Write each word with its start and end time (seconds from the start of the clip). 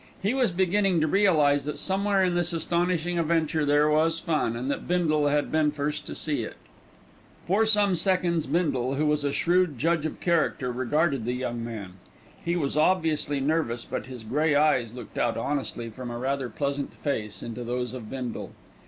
He 0.19 0.33
was 0.33 0.49
beginning 0.51 0.99
to 1.01 1.05
realise 1.07 1.63
that 1.65 1.77
somewhere 1.77 2.23
in 2.23 2.33
this 2.33 2.53
astonishing 2.53 3.19
adventure 3.19 3.67
there 3.67 3.87
was 3.87 4.17
fun, 4.17 4.55
and 4.55 4.67
that 4.71 4.87
Bindle 4.87 5.27
had 5.27 5.51
been 5.51 5.69
first 5.69 6.07
to 6.07 6.15
see 6.15 6.41
it. 6.41 6.55
For 7.45 7.67
some 7.67 7.93
seconds 7.93 8.47
Bindle, 8.47 8.95
who 8.95 9.05
was 9.05 9.23
a 9.23 9.31
shrewd 9.31 9.77
judge 9.77 10.07
of 10.07 10.19
character, 10.19 10.71
regarded 10.71 11.25
the 11.25 11.33
young 11.33 11.63
man. 11.63 11.97
He 12.43 12.55
was 12.55 12.75
obviously 12.75 13.39
nervous, 13.39 13.85
but 13.85 14.07
his 14.07 14.23
grey 14.23 14.55
eyes 14.55 14.95
looked 14.95 15.19
out 15.19 15.37
honestly 15.37 15.91
from 15.91 16.09
a 16.09 16.17
rather 16.17 16.49
pleasant 16.49 16.95
face 16.95 17.43
into 17.43 17.63
those 17.63 17.93
of 17.93 18.09
Bindle. 18.09 18.53